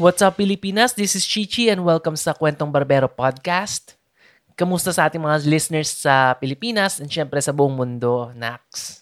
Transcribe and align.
What's 0.00 0.24
up 0.24 0.40
Pilipinas? 0.40 0.96
This 0.96 1.12
is 1.12 1.28
Chichi 1.28 1.68
and 1.68 1.84
welcome 1.84 2.16
sa 2.16 2.32
Kwentong 2.32 2.72
Barbero 2.72 3.04
Podcast. 3.04 4.00
Kamusta 4.56 4.96
sa 4.96 5.12
ating 5.12 5.20
mga 5.20 5.44
listeners 5.44 5.92
sa 5.92 6.32
Pilipinas 6.40 7.04
and 7.04 7.12
syempre 7.12 7.36
sa 7.44 7.52
buong 7.52 7.76
mundo, 7.76 8.32
Nax? 8.32 8.96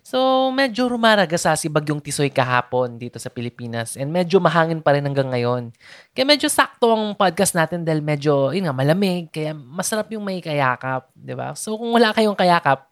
So, 0.00 0.48
medyo 0.48 0.88
rumaragasa 0.88 1.52
si 1.60 1.68
Bagyong 1.68 2.00
Tisoy 2.00 2.32
kahapon 2.32 2.96
dito 2.96 3.20
sa 3.20 3.28
Pilipinas 3.28 4.00
and 4.00 4.08
medyo 4.08 4.40
mahangin 4.40 4.80
pa 4.80 4.96
rin 4.96 5.04
hanggang 5.04 5.28
ngayon. 5.28 5.76
Kaya 6.16 6.24
medyo 6.24 6.48
sakto 6.48 6.88
ang 6.88 7.12
podcast 7.12 7.52
natin 7.52 7.84
dahil 7.84 8.00
medyo, 8.00 8.48
yun 8.48 8.64
nga, 8.64 8.72
malamig. 8.72 9.28
Kaya 9.28 9.52
masarap 9.52 10.08
yung 10.08 10.24
may 10.24 10.40
kayakap, 10.40 11.04
di 11.12 11.36
ba? 11.36 11.52
So, 11.52 11.76
kung 11.76 11.92
wala 11.92 12.16
kayong 12.16 12.40
kayakap, 12.40 12.88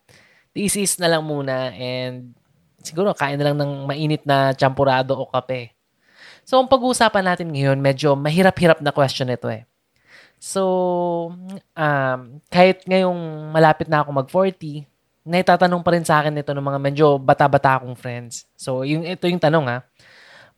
tiisis 0.52 1.00
na 1.00 1.08
lang 1.08 1.24
muna 1.24 1.72
and 1.72 2.36
siguro 2.84 3.16
kain 3.16 3.40
na 3.40 3.48
lang 3.48 3.56
ng 3.56 3.88
mainit 3.88 4.20
na 4.28 4.52
champurado 4.52 5.16
o 5.16 5.32
kape. 5.32 5.72
So, 6.42 6.58
ang 6.58 6.68
pag-uusapan 6.70 7.24
natin 7.24 7.48
ngayon, 7.54 7.78
medyo 7.78 8.18
mahirap-hirap 8.18 8.82
na 8.82 8.90
question 8.90 9.30
ito 9.30 9.46
eh. 9.46 9.62
So, 10.42 10.62
um, 11.78 12.20
kahit 12.50 12.82
ngayong 12.82 13.54
malapit 13.54 13.86
na 13.86 14.02
ako 14.02 14.10
mag-40, 14.26 14.82
naitatanong 15.22 15.82
pa 15.86 15.90
rin 15.94 16.02
sa 16.02 16.18
akin 16.18 16.34
ito 16.34 16.50
ng 16.50 16.66
mga 16.66 16.78
medyo 16.82 17.06
bata-bata 17.14 17.78
akong 17.78 17.94
friends. 17.94 18.50
So, 18.58 18.82
yung, 18.82 19.06
ito 19.06 19.30
yung 19.30 19.38
tanong 19.38 19.66
ha. 19.70 19.78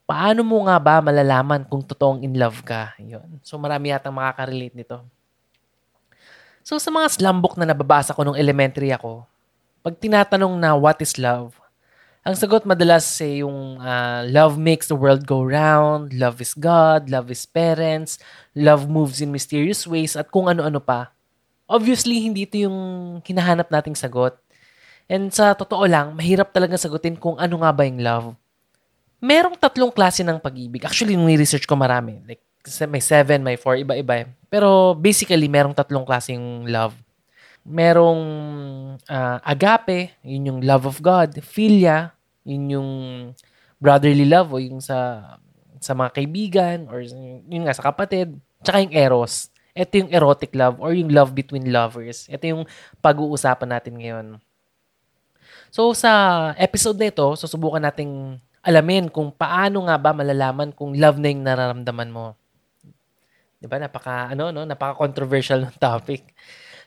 Paano 0.05 0.41
mo 0.41 0.65
nga 0.65 0.77
ba 0.81 1.01
malalaman 1.01 1.65
kung 1.65 1.81
totoong 1.85 2.25
in 2.25 2.37
love 2.37 2.65
ka? 2.65 2.93
Yun. 2.97 3.41
So, 3.45 3.57
marami 3.61 3.93
yatang 3.93 4.13
makaka-relate 4.13 4.73
nito. 4.73 5.05
So, 6.65 6.81
sa 6.81 6.89
mga 6.89 7.13
slumbook 7.13 7.57
na 7.61 7.69
nababasa 7.69 8.13
ko 8.13 8.25
nung 8.25 8.37
elementary 8.37 8.89
ako, 8.89 9.25
pag 9.85 10.01
tinatanong 10.01 10.57
na 10.57 10.73
what 10.73 10.97
is 10.97 11.13
love, 11.21 11.53
ang 12.25 12.33
sagot 12.33 12.65
madalas 12.65 13.05
ay 13.21 13.45
yung 13.45 13.77
uh, 13.77 14.25
love 14.25 14.57
makes 14.57 14.89
the 14.89 14.97
world 14.97 15.29
go 15.29 15.45
round, 15.45 16.09
love 16.17 16.41
is 16.41 16.57
God, 16.57 17.05
love 17.05 17.29
is 17.29 17.45
parents, 17.45 18.17
love 18.57 18.89
moves 18.89 19.21
in 19.21 19.29
mysterious 19.29 19.85
ways, 19.85 20.17
at 20.17 20.33
kung 20.33 20.49
ano-ano 20.49 20.81
pa. 20.81 21.13
Obviously, 21.69 22.25
hindi 22.25 22.49
ito 22.49 22.57
yung 22.57 22.77
hinahanap 23.21 23.69
nating 23.69 23.93
sagot. 23.93 24.33
And 25.05 25.29
sa 25.29 25.53
totoo 25.53 25.85
lang, 25.85 26.17
mahirap 26.17 26.49
talaga 26.49 26.81
sagutin 26.81 27.13
kung 27.13 27.37
ano 27.37 27.61
nga 27.61 27.69
ba 27.69 27.85
yung 27.85 28.01
love. 28.01 28.33
Merong 29.21 29.53
tatlong 29.53 29.93
klase 29.93 30.25
ng 30.25 30.41
pag-ibig. 30.41 30.81
Actually, 30.81 31.13
nung 31.13 31.29
research 31.29 31.69
ko 31.69 31.77
marami. 31.77 32.25
Like, 32.25 32.41
may 32.89 33.05
seven, 33.05 33.45
may 33.45 33.53
four, 33.53 33.77
iba-iba. 33.77 34.25
Pero 34.49 34.97
basically, 34.97 35.45
merong 35.45 35.77
tatlong 35.77 36.01
klase 36.01 36.33
yung 36.33 36.65
love. 36.65 36.97
Merong 37.61 38.21
uh, 39.05 39.37
agape, 39.45 40.17
yun 40.25 40.49
yung 40.49 40.59
love 40.65 40.89
of 40.89 40.97
God. 41.05 41.37
Philia, 41.45 42.14
yun 42.45 42.63
yung 42.77 42.91
brotherly 43.81 44.23
love 44.23 44.53
o 44.53 44.61
yung 44.61 44.79
sa 44.79 45.21
sa 45.81 45.91
mga 45.91 46.15
kaibigan 46.15 46.77
or 46.87 47.03
yun 47.03 47.65
nga 47.67 47.75
sa 47.75 47.91
kapatid. 47.91 48.37
Tsaka 48.63 48.85
yung 48.85 48.95
eros. 48.95 49.51
Ito 49.75 50.05
yung 50.05 50.11
erotic 50.13 50.55
love 50.55 50.79
or 50.79 50.95
yung 50.95 51.11
love 51.11 51.35
between 51.35 51.67
lovers. 51.67 52.31
Ito 52.31 52.47
yung 52.47 52.63
pag-uusapan 53.03 53.69
natin 53.75 53.93
ngayon. 53.99 54.27
So 55.73 55.91
sa 55.91 56.53
episode 56.55 56.95
na 56.95 57.11
ito, 57.11 57.27
susubukan 57.35 57.83
nating 57.83 58.39
alamin 58.63 59.11
kung 59.11 59.29
paano 59.29 59.85
nga 59.85 59.99
ba 59.99 60.15
malalaman 60.15 60.71
kung 60.71 60.95
love 60.95 61.19
na 61.19 61.29
yung 61.29 61.43
nararamdaman 61.43 62.09
mo. 62.09 62.33
'Di 63.59 63.67
ba? 63.67 63.77
Napaka 63.77 64.31
ano 64.31 64.49
no, 64.49 64.63
napaka 64.63 64.95
controversial 64.95 65.65
ng 65.65 65.75
topic. 65.77 66.31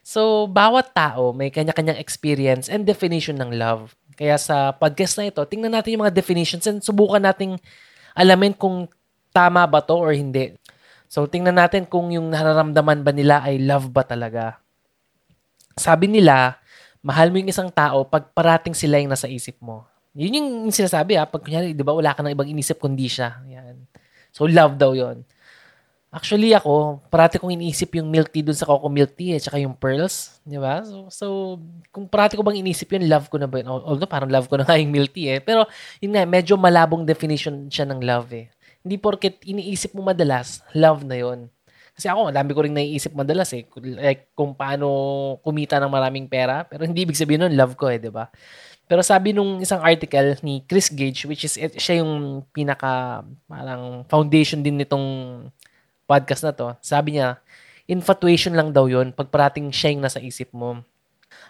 So, 0.09 0.49
bawat 0.49 0.97
tao 0.97 1.37
may 1.37 1.53
kanya-kanyang 1.53 2.01
experience 2.01 2.73
and 2.73 2.89
definition 2.89 3.37
ng 3.37 3.53
love. 3.61 3.93
Kaya 4.19 4.35
sa 4.35 4.75
podcast 4.75 5.15
na 5.15 5.31
ito, 5.31 5.39
tingnan 5.47 5.71
natin 5.71 5.95
yung 5.95 6.03
mga 6.03 6.19
definitions 6.19 6.67
and 6.67 6.83
subukan 6.83 7.23
nating 7.23 7.55
alamin 8.19 8.51
kung 8.51 8.91
tama 9.31 9.63
ba 9.71 9.79
to 9.79 9.95
or 9.95 10.11
hindi. 10.11 10.59
So, 11.07 11.31
tingnan 11.31 11.55
natin 11.55 11.87
kung 11.87 12.11
yung 12.11 12.27
nararamdaman 12.27 13.07
ba 13.07 13.15
nila 13.15 13.47
ay 13.47 13.63
love 13.63 13.95
ba 13.95 14.03
talaga. 14.03 14.59
Sabi 15.79 16.11
nila, 16.11 16.59
mahal 16.99 17.31
mo 17.31 17.39
yung 17.39 17.49
isang 17.55 17.71
tao 17.71 18.03
pag 18.11 18.35
parating 18.35 18.75
sila 18.75 18.99
yung 18.99 19.15
nasa 19.15 19.31
isip 19.31 19.55
mo. 19.63 19.87
Yun 20.19 20.35
yung 20.35 20.51
sinasabi 20.75 21.15
ha. 21.15 21.23
Pag 21.23 21.47
kunyari, 21.47 21.71
di 21.71 21.87
ba, 21.87 21.95
wala 21.95 22.11
ka 22.11 22.27
nang 22.27 22.35
ibang 22.35 22.51
inisip 22.51 22.83
kundi 22.83 23.07
siya. 23.07 23.39
Yan. 23.47 23.87
So, 24.35 24.51
love 24.51 24.75
daw 24.75 24.99
yon 24.99 25.23
Actually 26.09 26.57
ako, 26.57 27.05
parati 27.13 27.37
kong 27.37 27.53
iniisip 27.53 27.93
yung 28.01 28.09
milk 28.09 28.33
tea 28.33 28.41
dun 28.41 28.57
sa 28.57 28.65
Coco 28.65 28.89
milk 28.89 29.13
tea 29.13 29.37
eh, 29.37 29.41
tsaka 29.45 29.61
yung 29.61 29.77
pearls, 29.77 30.41
di 30.41 30.57
ba? 30.57 30.81
So, 30.81 31.13
so, 31.13 31.27
kung 31.93 32.09
parati 32.09 32.33
ko 32.33 32.41
bang 32.41 32.65
inisip 32.65 32.89
yun, 32.97 33.05
love 33.13 33.29
ko 33.29 33.37
na 33.37 33.45
ba 33.45 33.61
yun? 33.61 33.69
Although 33.69 34.09
parang 34.09 34.33
love 34.33 34.49
ko 34.49 34.57
na 34.57 34.65
nga 34.65 34.81
yung 34.81 34.89
milk 34.89 35.13
tea 35.13 35.37
eh. 35.37 35.41
Pero 35.45 35.69
yun 36.01 36.17
nga, 36.17 36.25
medyo 36.25 36.57
malabong 36.57 37.05
definition 37.05 37.69
siya 37.69 37.85
ng 37.85 38.01
love 38.01 38.33
eh. 38.33 38.49
Hindi 38.81 38.97
porket 38.97 39.45
iniisip 39.45 39.93
mo 39.93 40.01
madalas, 40.01 40.65
love 40.73 41.05
na 41.05 41.21
yon. 41.21 41.53
Kasi 41.93 42.09
ako, 42.09 42.33
dami 42.33 42.51
ko 42.57 42.61
rin 42.65 42.73
naiisip 42.73 43.13
madalas 43.13 43.53
eh. 43.53 43.69
Like, 43.77 44.33
kung 44.33 44.57
paano 44.57 44.89
kumita 45.45 45.77
ng 45.77 45.91
maraming 45.91 46.31
pera. 46.31 46.65
Pero 46.65 46.87
hindi 46.87 47.03
ibig 47.03 47.19
sabihin 47.19 47.43
nun, 47.43 47.59
love 47.59 47.75
ko 47.75 47.91
eh, 47.91 47.99
di 47.99 48.07
ba? 48.07 48.31
Pero 48.89 49.05
sabi 49.05 49.37
nung 49.37 49.61
isang 49.61 49.85
article 49.85 50.41
ni 50.41 50.65
Chris 50.65 50.89
Gage, 50.89 51.29
which 51.29 51.45
is 51.45 51.59
siya 51.59 52.01
yung 52.01 52.41
pinaka 52.57 53.21
parang 53.45 54.09
foundation 54.09 54.65
din 54.65 54.81
nitong 54.81 55.05
podcast 56.09 56.49
na 56.49 56.57
to, 56.57 56.73
sabi 56.81 57.21
niya, 57.21 57.37
infatuation 57.85 58.57
lang 58.57 58.73
daw 58.73 58.89
yon 58.89 59.13
pag 59.13 59.29
parating 59.29 59.69
siya 59.69 59.93
yung 59.93 60.03
nasa 60.09 60.17
isip 60.25 60.49
mo. 60.57 60.81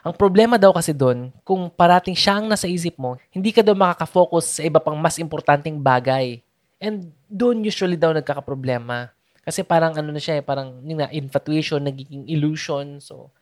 Ang 0.02 0.14
problema 0.14 0.58
daw 0.58 0.74
kasi 0.74 0.91
doon, 0.94 1.30
kung 1.46 1.70
parating 1.70 2.14
siya 2.14 2.42
ang 2.42 2.46
nasa 2.50 2.66
isip 2.66 2.98
mo, 2.98 3.19
hindi 3.30 3.50
ka 3.54 3.62
daw 3.62 3.74
makaka-focus 3.74 4.58
sa 4.58 4.62
iba 4.66 4.78
pang 4.78 4.98
mas 4.98 5.19
importanteng 5.19 5.78
bagay. 5.78 6.42
And 6.78 7.10
doon 7.26 7.66
usually 7.66 7.98
daw 7.98 8.14
nagkakaproblema. 8.14 9.10
Kasi 9.42 9.66
parang 9.66 9.98
ano 9.98 10.14
na 10.14 10.22
siya 10.22 10.38
eh, 10.38 10.44
parang 10.44 10.78
yung 10.86 11.02
na, 11.02 11.10
infatuation, 11.10 11.82
nagiging 11.82 12.30
illusion. 12.30 13.02
So, 13.02 13.34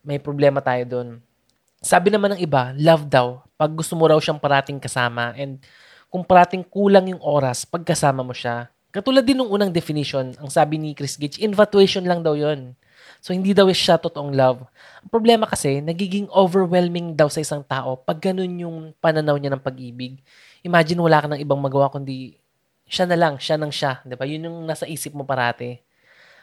may 0.00 0.16
problema 0.16 0.64
tayo 0.64 0.88
doon. 0.88 1.08
Sabi 1.82 2.08
naman 2.08 2.36
ng 2.36 2.40
iba, 2.40 2.72
love 2.78 3.04
daw, 3.10 3.44
pag 3.60 3.74
gusto 3.76 3.92
mo 3.92 4.08
raw 4.08 4.16
siyang 4.16 4.40
parating 4.40 4.80
kasama. 4.80 5.36
And 5.36 5.60
kung 6.08 6.24
parating 6.24 6.64
kulang 6.64 7.12
yung 7.12 7.20
oras, 7.20 7.68
pag 7.68 7.84
kasama 7.84 8.24
mo 8.24 8.32
siya, 8.32 8.71
Katulad 8.92 9.24
din 9.24 9.40
ng 9.40 9.48
unang 9.48 9.72
definition, 9.72 10.36
ang 10.36 10.52
sabi 10.52 10.76
ni 10.76 10.92
Chris 10.92 11.16
Gage, 11.16 11.40
infatuation 11.40 12.04
lang 12.04 12.20
daw 12.20 12.36
yon. 12.36 12.76
So, 13.24 13.32
hindi 13.32 13.56
daw 13.56 13.64
siya 13.72 13.96
totoong 13.96 14.36
love. 14.36 14.68
Ang 15.00 15.08
problema 15.08 15.48
kasi, 15.48 15.80
nagiging 15.80 16.28
overwhelming 16.28 17.16
daw 17.16 17.32
sa 17.32 17.40
isang 17.40 17.64
tao 17.64 17.96
pag 17.96 18.20
ganun 18.20 18.52
yung 18.52 18.76
pananaw 19.00 19.40
niya 19.40 19.56
ng 19.56 19.64
pag-ibig. 19.64 20.20
Imagine 20.60 21.00
wala 21.00 21.24
ka 21.24 21.26
ng 21.30 21.40
ibang 21.40 21.56
magawa 21.56 21.88
kundi 21.88 22.36
siya 22.84 23.08
na 23.08 23.16
lang, 23.16 23.40
siya 23.40 23.56
nang 23.56 23.72
siya. 23.72 24.04
Di 24.04 24.12
ba? 24.12 24.28
Yun 24.28 24.44
yung 24.44 24.58
nasa 24.68 24.84
isip 24.84 25.16
mo 25.16 25.24
parati. 25.24 25.80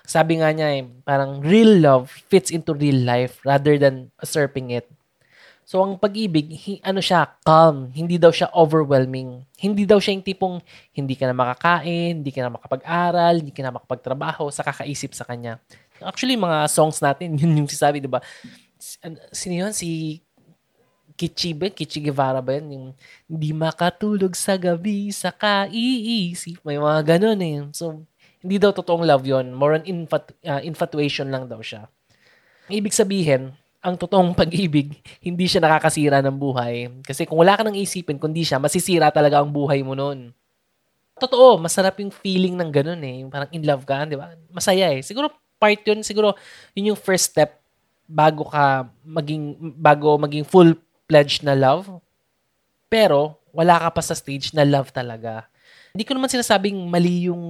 Sabi 0.01 0.41
nga 0.41 0.49
niya 0.49 0.81
eh, 0.81 0.89
parang 1.05 1.45
real 1.45 1.77
love 1.85 2.09
fits 2.33 2.49
into 2.49 2.73
real 2.73 2.97
life 3.05 3.37
rather 3.45 3.77
than 3.77 4.09
usurping 4.17 4.73
it. 4.73 4.89
So, 5.69 5.85
ang 5.85 6.01
pag-ibig, 6.01 6.49
hi, 6.49 6.81
ano 6.81 6.97
siya, 6.97 7.29
calm. 7.45 7.93
Hindi 7.93 8.17
daw 8.17 8.33
siya 8.33 8.49
overwhelming. 8.57 9.45
Hindi 9.53 9.85
daw 9.85 10.01
siya 10.01 10.17
yung 10.17 10.25
tipong 10.25 10.57
hindi 10.97 11.13
ka 11.13 11.29
na 11.29 11.37
makakain, 11.37 12.25
hindi 12.25 12.33
ka 12.33 12.41
na 12.41 12.49
makapag-aral, 12.49 13.37
hindi 13.37 13.53
ka 13.53 13.61
na 13.61 13.77
makapagtrabaho 13.77 14.49
sa 14.49 14.65
kakaisip 14.65 15.13
sa 15.13 15.29
kanya. 15.29 15.61
Actually, 16.01 16.41
mga 16.41 16.65
songs 16.73 16.97
natin, 16.97 17.35
yun 17.37 17.53
yung 17.53 17.69
sasabi, 17.69 18.01
di 18.01 18.09
ba? 18.09 18.17
Sino 19.29 19.53
yun? 19.61 19.69
Si 19.69 20.17
Kichi 21.13 21.53
ba? 21.53 21.69
Kichi 21.69 22.01
Guevara 22.01 22.41
ba 22.41 22.57
yun? 22.57 22.67
Yung 22.73 22.87
hindi 23.29 23.53
makatulog 23.53 24.33
sa 24.33 24.57
gabi 24.57 25.13
sa 25.13 25.29
kaiisip. 25.29 26.65
May 26.65 26.81
mga 26.81 27.13
ganun 27.13 27.39
eh. 27.45 27.69
So, 27.77 28.09
hindi 28.41 28.57
daw 28.57 28.73
totoong 28.73 29.05
love 29.05 29.21
yon 29.21 29.53
More 29.53 29.77
on 29.77 29.85
infat- 29.85 30.33
uh, 30.49 30.65
infatuation 30.65 31.29
lang 31.29 31.45
daw 31.45 31.61
siya. 31.61 31.85
Ibig 32.73 32.89
sabihin, 32.89 33.53
ang 33.79 33.95
totoong 33.95 34.35
pag-ibig, 34.35 34.99
hindi 35.23 35.47
siya 35.47 35.63
nakakasira 35.63 36.19
ng 36.19 36.35
buhay. 36.35 36.91
Kasi 37.03 37.23
kung 37.23 37.39
wala 37.39 37.55
ka 37.55 37.63
nang 37.63 37.79
isipin, 37.79 38.19
kundi 38.19 38.43
siya, 38.43 38.59
masisira 38.59 39.07
talaga 39.07 39.39
ang 39.39 39.47
buhay 39.47 39.79
mo 39.83 39.95
noon. 39.95 40.35
Totoo, 41.19 41.59
masarap 41.59 41.99
yung 41.99 42.11
feeling 42.11 42.55
ng 42.59 42.71
ganun 42.71 42.99
eh. 43.03 43.23
Yung 43.23 43.31
parang 43.31 43.51
in 43.51 43.63
love 43.63 43.83
ka, 43.87 44.03
di 44.03 44.19
ba? 44.19 44.35
Masaya 44.51 44.91
eh. 44.91 44.99
Siguro 45.03 45.31
part 45.59 45.79
yun, 45.83 46.03
siguro 46.03 46.35
yun 46.75 46.95
yung 46.95 46.99
first 46.99 47.31
step 47.31 47.59
bago 48.07 48.47
ka 48.47 48.87
maging, 49.03 49.55
bago 49.75 50.15
maging 50.19 50.43
full-fledged 50.47 51.47
na 51.47 51.55
love. 51.55 51.87
Pero, 52.91 53.39
wala 53.55 53.79
ka 53.79 53.99
pa 53.99 54.01
sa 54.03 54.15
stage 54.15 54.51
na 54.51 54.67
love 54.67 54.91
talaga. 54.91 55.47
Hindi 55.95 56.03
ko 56.03 56.13
naman 56.15 56.31
sinasabing 56.31 56.77
mali 56.87 57.31
yung 57.31 57.41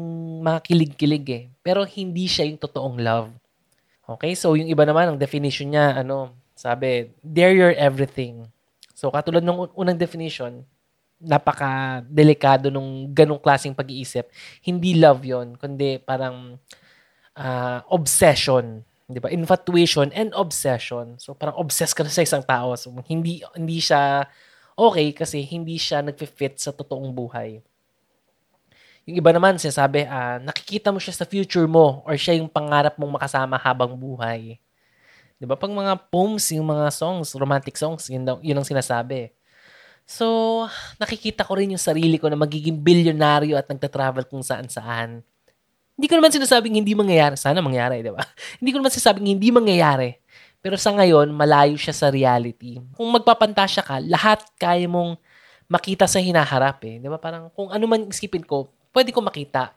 mga 0.46 0.60
kilig-kilig 0.62 1.26
eh. 1.30 1.44
Pero 1.66 1.84
hindi 1.86 2.30
siya 2.30 2.46
yung 2.46 2.62
totoong 2.62 2.98
love. 3.02 3.30
Okay, 4.10 4.34
so 4.34 4.58
yung 4.58 4.66
iba 4.66 4.82
naman, 4.90 5.14
ang 5.14 5.20
definition 5.22 5.70
niya, 5.70 6.02
ano, 6.02 6.34
sabi, 6.58 7.14
they're 7.22 7.54
your 7.54 7.78
everything. 7.78 8.50
So 8.98 9.14
katulad 9.14 9.46
ng 9.46 9.70
unang 9.78 9.96
definition, 9.96 10.66
napaka-delikado 11.22 12.68
nung 12.74 13.14
ganong 13.14 13.40
klaseng 13.40 13.78
pag-iisip. 13.78 14.28
Hindi 14.66 14.98
love 14.98 15.24
yon 15.24 15.56
kundi 15.56 16.02
parang 16.02 16.60
uh, 17.38 17.80
obsession. 17.88 18.84
Di 19.08 19.24
ba? 19.24 19.32
Infatuation 19.32 20.12
and 20.12 20.36
obsession. 20.36 21.16
So 21.16 21.32
parang 21.32 21.56
obsessed 21.62 21.96
ka 21.96 22.04
na 22.04 22.12
sa 22.12 22.26
isang 22.26 22.44
tao. 22.44 22.76
So 22.76 22.92
hindi, 23.08 23.46
hindi 23.56 23.80
siya 23.80 24.28
okay 24.76 25.16
kasi 25.16 25.44
hindi 25.48 25.80
siya 25.80 26.04
nagfi-fit 26.04 26.60
sa 26.60 26.76
totoong 26.76 27.12
buhay. 27.12 27.64
Yung 29.10 29.26
iba 29.26 29.34
naman, 29.34 29.58
sinasabi, 29.58 30.06
uh, 30.06 30.38
nakikita 30.46 30.94
mo 30.94 31.02
siya 31.02 31.18
sa 31.18 31.26
future 31.26 31.66
mo 31.66 32.06
or 32.06 32.14
siya 32.14 32.38
yung 32.38 32.46
pangarap 32.46 32.94
mong 33.02 33.18
makasama 33.18 33.58
habang 33.58 33.98
buhay. 33.98 34.62
Di 35.42 35.50
ba? 35.50 35.58
Pag 35.58 35.74
mga 35.74 35.98
poems, 36.14 36.46
yung 36.54 36.70
mga 36.70 36.94
songs, 36.94 37.34
romantic 37.34 37.74
songs, 37.74 38.06
yun, 38.14 38.22
yun 38.46 38.54
ang 38.54 38.68
sinasabi. 38.70 39.34
So, 40.06 40.66
nakikita 41.02 41.42
ko 41.42 41.58
rin 41.58 41.74
yung 41.74 41.82
sarili 41.82 42.22
ko 42.22 42.30
na 42.30 42.38
magiging 42.38 42.78
bilyonaryo 42.78 43.58
at 43.58 43.66
nagta-travel 43.66 44.30
kung 44.30 44.46
saan-saan. 44.46 45.26
Hindi 45.98 46.06
ko 46.06 46.14
naman 46.14 46.30
sinasabing 46.30 46.78
hindi 46.78 46.94
mangyayari. 46.94 47.34
Sana 47.34 47.66
mangyari, 47.66 48.06
di 48.06 48.14
ba? 48.14 48.22
hindi 48.62 48.70
ko 48.70 48.78
naman 48.78 48.94
sinasabing 48.94 49.26
hindi 49.26 49.50
mangyayari. 49.50 50.22
Pero 50.62 50.78
sa 50.78 50.94
ngayon, 50.94 51.34
malayo 51.34 51.74
siya 51.82 51.98
sa 51.98 52.08
reality. 52.14 52.78
Kung 52.94 53.10
magpapantasya 53.10 53.82
ka, 53.82 53.98
lahat 54.06 54.46
kaya 54.62 54.86
mong 54.86 55.18
makita 55.66 56.06
sa 56.06 56.22
hinaharap 56.22 56.84
eh. 56.84 57.02
Di 57.02 57.08
ba? 57.08 57.16
Parang 57.16 57.48
kung 57.54 57.72
ano 57.74 57.86
man 57.88 58.06
isipin 58.12 58.44
ko, 58.44 58.70
pwede 58.94 59.10
ko 59.14 59.20
makita. 59.22 59.74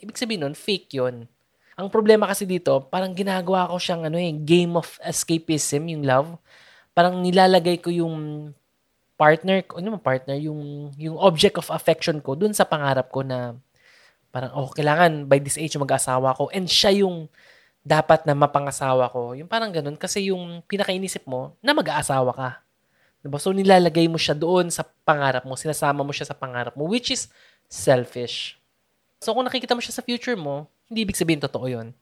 Ibig 0.00 0.16
sabihin 0.16 0.48
nun, 0.48 0.56
fake 0.56 0.96
yon 0.96 1.28
Ang 1.76 1.88
problema 1.88 2.28
kasi 2.28 2.44
dito, 2.44 2.84
parang 2.88 3.12
ginagawa 3.12 3.68
ko 3.68 3.80
siyang 3.80 4.08
ano 4.08 4.20
eh, 4.20 4.32
game 4.32 4.76
of 4.76 5.00
escapism, 5.00 5.88
yung 5.88 6.04
love. 6.04 6.36
Parang 6.92 7.20
nilalagay 7.20 7.80
ko 7.80 7.88
yung 7.88 8.50
partner 9.20 9.60
ano 9.76 9.96
mo 9.96 9.98
partner, 10.00 10.40
yung, 10.40 10.92
yung 10.96 11.16
object 11.20 11.60
of 11.60 11.68
affection 11.68 12.24
ko 12.24 12.32
dun 12.32 12.56
sa 12.56 12.64
pangarap 12.64 13.12
ko 13.12 13.20
na 13.20 13.52
parang, 14.32 14.52
oh, 14.56 14.72
kailangan 14.72 15.28
by 15.28 15.42
this 15.42 15.60
age 15.60 15.76
mag-asawa 15.76 16.32
ko. 16.38 16.48
And 16.54 16.64
siya 16.64 17.04
yung 17.04 17.28
dapat 17.80 18.28
na 18.28 18.36
mapangasawa 18.36 19.08
ko. 19.10 19.32
Yung 19.34 19.48
parang 19.48 19.72
ganun. 19.72 19.96
Kasi 19.96 20.30
yung 20.30 20.60
pinakainisip 20.68 21.24
mo, 21.26 21.56
na 21.64 21.72
mag-aasawa 21.72 22.32
ka. 22.32 22.50
Diba? 23.20 23.36
So, 23.36 23.52
nilalagay 23.52 24.08
mo 24.08 24.16
siya 24.16 24.32
doon 24.32 24.72
sa 24.72 24.84
pangarap 25.04 25.44
mo. 25.44 25.56
Sinasama 25.56 26.00
mo 26.00 26.12
siya 26.12 26.32
sa 26.32 26.36
pangarap 26.36 26.72
mo, 26.72 26.88
which 26.88 27.12
is 27.12 27.28
selfish. 27.70 28.58
So, 29.22 29.30
kung 29.30 29.46
nakikita 29.46 29.78
mo 29.78 29.80
siya 29.80 29.94
sa 29.94 30.02
future 30.02 30.34
mo, 30.34 30.66
hindi 30.90 31.06
ibig 31.06 31.16
sabihin 31.16 31.38
totoo 31.38 31.70
yun. 31.70 31.94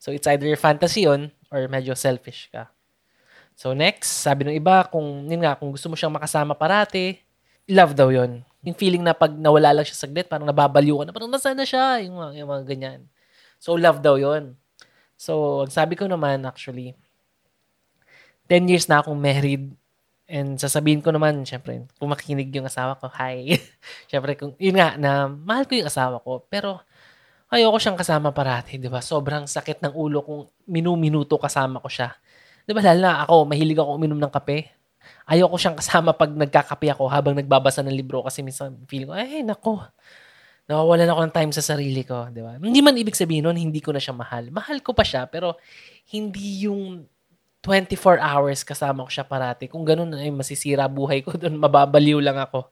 So, 0.00 0.10
it's 0.16 0.24
either 0.24 0.48
fantasy 0.56 1.04
yun 1.04 1.28
or 1.52 1.68
medyo 1.68 1.92
selfish 1.92 2.48
ka. 2.48 2.72
So, 3.52 3.76
next, 3.76 4.24
sabi 4.24 4.48
ng 4.48 4.56
iba, 4.56 4.88
kung, 4.88 5.28
yun 5.28 5.44
nga, 5.44 5.60
kung 5.60 5.68
gusto 5.68 5.92
mo 5.92 5.94
siyang 5.94 6.16
makasama 6.16 6.56
parati, 6.56 7.20
love 7.68 7.92
daw 7.92 8.08
yun. 8.08 8.40
Yung 8.64 8.72
feeling 8.72 9.04
na 9.04 9.12
pag 9.12 9.36
nawala 9.36 9.76
lang 9.76 9.84
siya 9.84 10.08
saglit, 10.08 10.24
parang 10.24 10.48
nababaliw 10.48 10.96
ka 10.96 11.04
na, 11.04 11.12
parang 11.12 11.28
nasaan 11.28 11.60
na 11.60 11.68
siya, 11.68 12.00
yung, 12.00 12.16
yung 12.32 12.48
mga 12.48 12.64
ganyan. 12.64 13.00
So, 13.60 13.76
love 13.76 14.00
daw 14.00 14.16
yun. 14.16 14.56
So, 15.20 15.60
ang 15.68 15.72
sabi 15.72 16.00
ko 16.00 16.08
naman, 16.08 16.48
actually, 16.48 16.96
10 18.48 18.72
years 18.72 18.88
na 18.88 19.04
akong 19.04 19.20
married 19.20 19.68
And 20.30 20.54
sasabihin 20.62 21.02
ko 21.02 21.10
naman, 21.10 21.42
syempre, 21.42 21.90
kung 21.98 22.06
makikinig 22.06 22.54
yung 22.54 22.70
asawa 22.70 22.94
ko, 22.94 23.10
hi. 23.10 23.58
syempre, 24.10 24.38
kung, 24.38 24.54
yun 24.62 24.78
nga, 24.78 24.94
na 24.94 25.26
mahal 25.26 25.66
ko 25.66 25.74
yung 25.74 25.90
asawa 25.90 26.22
ko. 26.22 26.46
Pero, 26.46 26.78
ayoko 27.50 27.82
siyang 27.82 27.98
kasama 27.98 28.30
parati, 28.30 28.78
di 28.78 28.86
ba? 28.86 29.02
Sobrang 29.02 29.50
sakit 29.50 29.82
ng 29.82 29.92
ulo 29.98 30.22
kung 30.22 30.46
minu-minuto 30.70 31.34
kasama 31.34 31.82
ko 31.82 31.90
siya. 31.90 32.14
Di 32.62 32.70
ba, 32.70 32.78
lalo 32.78 33.02
na 33.02 33.26
ako, 33.26 33.50
mahilig 33.50 33.82
ako 33.82 33.90
uminom 33.98 34.22
ng 34.22 34.30
kape. 34.30 34.70
Ayoko 35.26 35.58
siyang 35.58 35.74
kasama 35.74 36.14
pag 36.14 36.30
nagkakape 36.30 36.94
ako 36.94 37.10
habang 37.10 37.34
nagbabasa 37.34 37.82
ng 37.82 37.90
libro 37.90 38.22
kasi 38.22 38.46
minsan 38.46 38.78
feeling 38.86 39.10
ko, 39.10 39.18
ay, 39.18 39.42
nako, 39.42 39.82
nawawalan 40.70 41.10
ako 41.10 41.20
ng 41.26 41.34
time 41.34 41.50
sa 41.50 41.62
sarili 41.74 42.06
ko, 42.06 42.30
di 42.30 42.38
ba? 42.38 42.54
Hindi 42.54 42.78
man 42.78 42.94
ibig 42.94 43.18
sabihin 43.18 43.50
nun, 43.50 43.58
hindi 43.58 43.82
ko 43.82 43.90
na 43.90 43.98
siya 43.98 44.14
mahal. 44.14 44.54
Mahal 44.54 44.78
ko 44.86 44.94
pa 44.94 45.02
siya, 45.02 45.26
pero 45.26 45.58
hindi 46.14 46.70
yung 46.70 47.02
24 47.60 48.20
hours 48.20 48.64
kasama 48.64 49.04
ko 49.04 49.10
siya 49.12 49.24
parati. 49.24 49.68
Kung 49.68 49.84
ganun, 49.84 50.16
ay 50.16 50.32
masisira 50.32 50.88
buhay 50.88 51.20
ko 51.20 51.36
doon, 51.36 51.60
mababaliw 51.64 52.20
lang 52.20 52.40
ako. 52.40 52.68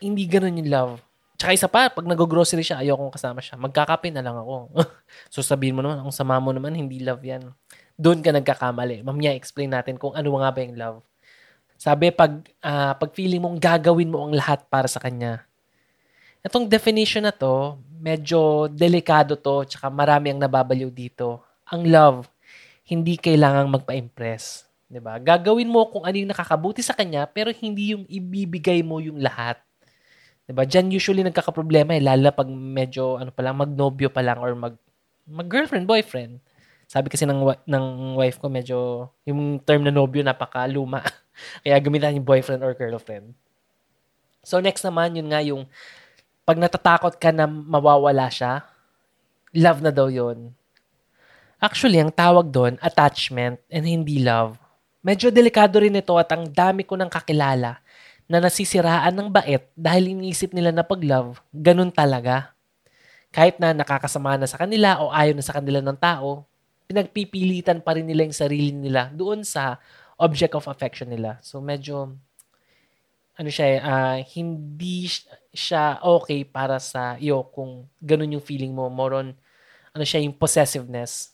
Hindi 0.00 0.24
ganun 0.24 0.60
yung 0.60 0.70
love. 0.72 0.94
Tsaka 1.34 1.50
isa 1.52 1.68
pa, 1.68 1.92
pag 1.92 2.06
nag-grocery 2.08 2.64
siya, 2.64 2.80
ayokong 2.80 3.12
kasama 3.12 3.44
siya. 3.44 3.60
Magkakape 3.60 4.08
na 4.08 4.24
lang 4.24 4.38
ako. 4.38 4.72
so 5.34 5.44
sabihin 5.44 5.76
mo 5.76 5.84
naman, 5.84 6.00
ang 6.00 6.14
sama 6.14 6.40
mo 6.40 6.54
naman, 6.56 6.72
hindi 6.72 7.04
love 7.04 7.20
yan. 7.20 7.52
Doon 8.00 8.24
ka 8.24 8.32
nagkakamali. 8.32 9.04
Mamaya 9.04 9.36
explain 9.36 9.74
natin 9.74 10.00
kung 10.00 10.16
ano 10.16 10.28
nga 10.40 10.50
ba 10.50 10.58
yung 10.64 10.76
love. 10.78 10.98
Sabi, 11.76 12.08
pag, 12.14 12.32
uh, 12.64 12.96
pag 12.96 13.10
feeling 13.12 13.42
mong 13.44 13.60
gagawin 13.60 14.08
mo 14.08 14.24
ang 14.24 14.32
lahat 14.32 14.64
para 14.72 14.88
sa 14.88 15.02
kanya. 15.02 15.44
Itong 16.40 16.64
definition 16.64 17.28
na 17.28 17.34
to, 17.34 17.76
medyo 18.00 18.68
delikado 18.72 19.36
to, 19.36 19.64
tsaka 19.68 19.88
marami 19.88 20.32
ang 20.32 20.40
nababaliw 20.40 20.88
dito. 20.88 21.44
Ang 21.72 21.88
love, 21.88 22.28
hindi 22.84 23.16
kailangang 23.16 23.72
magpa-impress. 23.72 24.68
'di 24.88 25.00
ba? 25.00 25.18
Gagawin 25.18 25.68
mo 25.68 25.88
kung 25.88 26.04
ano 26.04 26.16
yung 26.16 26.30
nakakabuti 26.30 26.84
sa 26.84 26.94
kanya 26.94 27.24
pero 27.26 27.50
hindi 27.50 27.96
yung 27.96 28.04
ibibigay 28.06 28.84
mo 28.84 29.00
yung 29.00 29.18
lahat. 29.18 29.58
'Di 30.46 30.52
ba? 30.52 30.62
Diyan 30.68 30.92
usually 30.92 31.24
nagkakaproblema 31.24 31.96
eh 31.96 32.02
lalo 32.04 32.30
pag 32.30 32.48
medyo 32.48 33.16
ano 33.18 33.32
pa 33.32 33.42
lang 33.42 33.56
magnobyo 33.58 34.12
pa 34.12 34.20
lang 34.20 34.38
or 34.38 34.52
mag 34.54 34.76
mag-girlfriend, 35.24 35.88
boyfriend. 35.88 36.38
Sabi 36.84 37.08
kasi 37.08 37.24
ng 37.24 37.40
ng 37.64 37.86
wife 38.20 38.36
ko 38.38 38.52
medyo 38.52 39.08
yung 39.24 39.58
term 39.64 39.82
na 39.82 39.92
nobyo 39.92 40.20
napakaluma. 40.20 41.00
Kaya 41.64 41.80
gamitan 41.80 42.14
yung 42.14 42.28
boyfriend 42.28 42.60
or 42.60 42.76
girlfriend. 42.76 43.32
So 44.44 44.60
next 44.60 44.84
naman 44.84 45.16
yun 45.16 45.32
nga 45.32 45.40
yung 45.40 45.64
pag 46.44 46.60
natatakot 46.60 47.16
ka 47.16 47.32
na 47.32 47.48
mawawala 47.48 48.28
siya, 48.28 48.68
love 49.56 49.80
na 49.80 49.88
daw 49.88 50.12
yon 50.12 50.52
Actually, 51.64 51.96
ang 51.96 52.12
tawag 52.12 52.52
doon, 52.52 52.76
attachment 52.84 53.56
and 53.72 53.88
hindi 53.88 54.20
love. 54.20 54.60
Medyo 55.00 55.32
delikado 55.32 55.80
rin 55.80 55.96
ito 55.96 56.12
at 56.20 56.28
ang 56.28 56.44
dami 56.44 56.84
ko 56.84 56.92
nang 56.92 57.08
kakilala 57.08 57.80
na 58.28 58.36
nasisiraan 58.36 59.16
ng 59.16 59.32
bait 59.32 59.64
dahil 59.72 60.12
iniisip 60.12 60.52
nila 60.52 60.68
na 60.76 60.84
pag-love, 60.84 61.40
ganun 61.56 61.88
talaga. 61.88 62.52
Kahit 63.32 63.56
na 63.56 63.72
nakakasama 63.72 64.36
na 64.36 64.44
sa 64.44 64.60
kanila 64.60 65.00
o 65.00 65.08
ayaw 65.08 65.32
na 65.32 65.40
sa 65.40 65.56
kanila 65.56 65.80
ng 65.80 65.96
tao, 65.96 66.44
pinagpipilitan 66.84 67.80
pa 67.80 67.96
rin 67.96 68.04
nila 68.04 68.28
yung 68.28 68.36
sarili 68.36 68.68
nila 68.68 69.08
doon 69.08 69.40
sa 69.40 69.80
object 70.20 70.52
of 70.52 70.68
affection 70.68 71.08
nila. 71.08 71.40
So 71.40 71.64
medyo 71.64 72.12
ano 73.40 73.48
siya, 73.48 73.80
uh, 73.80 74.18
hindi 74.36 75.08
siya 75.48 75.96
okay 76.04 76.44
para 76.44 76.76
sa 76.76 77.16
iyo 77.16 77.40
kung 77.56 77.88
ganun 78.04 78.36
yung 78.36 78.44
feeling 78.44 78.76
mo. 78.76 78.92
More 78.92 79.32
ano 79.94 80.04
siya, 80.04 80.20
yung 80.20 80.36
possessiveness. 80.36 81.33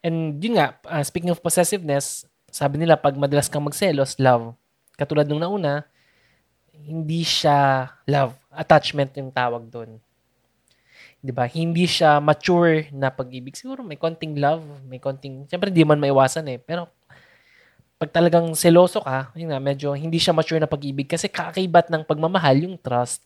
And 0.00 0.40
yun 0.40 0.56
nga, 0.56 0.76
uh, 0.88 1.04
speaking 1.04 1.28
of 1.28 1.44
possessiveness, 1.44 2.24
sabi 2.48 2.80
nila 2.80 2.96
pag 2.96 3.14
madalas 3.14 3.46
kang 3.52 3.64
magselos, 3.64 4.16
love. 4.16 4.56
Katulad 4.96 5.28
nung 5.28 5.40
nauna, 5.40 5.84
hindi 6.72 7.22
siya 7.22 7.88
love. 8.08 8.32
Attachment 8.48 9.12
yung 9.20 9.30
tawag 9.30 9.68
doon. 9.68 10.00
'Di 11.20 11.32
ba? 11.36 11.44
Hindi 11.44 11.84
siya 11.84 12.18
mature 12.18 12.88
na 12.90 13.12
pag-ibig. 13.12 13.52
Siguro 13.52 13.84
may 13.84 14.00
konting 14.00 14.40
love, 14.40 14.64
may 14.88 14.96
konting, 14.96 15.44
syempre 15.46 15.68
hindi 15.68 15.84
man 15.84 16.00
maiwasan 16.00 16.48
eh, 16.48 16.58
pero 16.58 16.88
pag 18.00 18.08
talagang 18.08 18.56
seloso 18.56 19.04
ka, 19.04 19.28
yun 19.36 19.52
nga, 19.52 19.60
medyo 19.60 19.92
hindi 19.92 20.16
siya 20.16 20.32
mature 20.32 20.56
na 20.56 20.64
pag-ibig 20.64 21.04
kasi 21.04 21.28
kakaibat 21.28 21.92
ng 21.92 22.08
pagmamahal 22.08 22.56
yung 22.64 22.80
trust. 22.80 23.20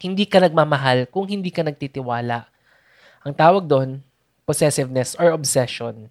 Hindi 0.00 0.24
ka 0.24 0.40
nagmamahal 0.40 1.04
kung 1.12 1.28
hindi 1.28 1.52
ka 1.52 1.60
nagtitiwala. 1.60 2.48
Ang 3.20 3.34
tawag 3.36 3.68
doon, 3.68 4.00
possessiveness 4.46 5.18
or 5.18 5.34
obsession. 5.34 6.08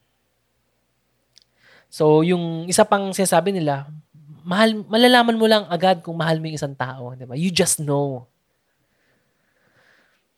So, 1.87 2.21
yung 2.27 2.67
isa 2.67 2.83
pang 2.83 3.15
sinasabi 3.15 3.55
nila, 3.55 3.87
mahal, 4.43 4.83
malalaman 4.85 5.39
mo 5.39 5.47
lang 5.47 5.63
agad 5.71 6.03
kung 6.03 6.19
mahal 6.19 6.43
mo 6.43 6.51
yung 6.51 6.59
isang 6.59 6.75
tao. 6.75 7.15
Di 7.15 7.23
ba? 7.23 7.39
You 7.39 7.49
just 7.49 7.79
know. 7.79 8.27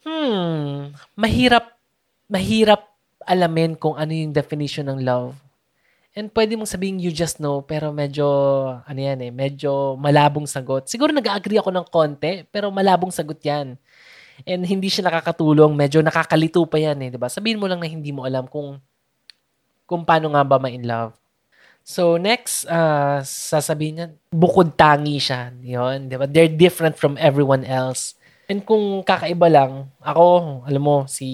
Hmm, 0.05 0.93
mahirap, 1.17 1.73
mahirap 2.29 2.85
alamin 3.25 3.73
kung 3.75 3.97
ano 3.97 4.13
yung 4.13 4.31
definition 4.31 4.87
ng 4.87 5.01
love. 5.01 5.33
And 6.17 6.29
pwede 6.33 6.57
mong 6.57 6.69
sabihin 6.69 7.01
you 7.01 7.13
just 7.13 7.41
know, 7.41 7.65
pero 7.65 7.89
medyo, 7.89 8.25
ano 8.81 8.99
yan 9.01 9.21
eh, 9.21 9.29
medyo 9.33 9.97
malabong 9.97 10.45
sagot. 10.45 10.85
Siguro 10.89 11.09
nag-agree 11.09 11.61
ako 11.61 11.69
ng 11.73 11.87
konti, 11.89 12.45
pero 12.49 12.69
malabong 12.69 13.13
sagot 13.13 13.37
yan 13.41 13.77
and 14.45 14.61
hindi 14.67 14.91
siya 14.91 15.09
nakakatulong, 15.09 15.73
medyo 15.73 16.03
nakakalito 16.03 16.61
pa 16.69 16.77
yan 16.77 16.99
eh, 17.01 17.09
'di 17.09 17.17
ba? 17.17 17.31
Sabihin 17.31 17.57
mo 17.57 17.65
lang 17.65 17.81
na 17.81 17.89
hindi 17.89 18.13
mo 18.13 18.27
alam 18.27 18.45
kung 18.45 18.77
kung 19.87 20.03
paano 20.03 20.35
nga 20.35 20.43
ba 20.43 20.59
ma-in 20.59 20.83
love. 20.83 21.15
So 21.87 22.19
next, 22.19 22.67
uh, 22.67 23.23
sasabihin 23.23 23.93
niya, 23.95 24.07
bukod 24.27 24.75
tangi 24.75 25.23
siya. 25.23 25.55
Yun, 25.63 26.11
di 26.11 26.19
ba? 26.19 26.27
They're 26.27 26.51
different 26.51 26.99
from 26.99 27.15
everyone 27.15 27.63
else. 27.63 28.19
And 28.51 28.63
kung 28.63 29.07
kakaiba 29.07 29.47
lang, 29.47 29.91
ako, 30.03 30.63
alam 30.67 30.83
mo, 30.83 30.97
si 31.07 31.27